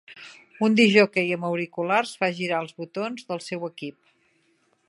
[0.67, 4.01] Un discjòquei amb auriculars fa girar els botons del seu equip.